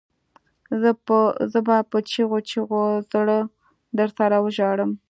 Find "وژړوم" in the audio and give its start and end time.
4.39-4.91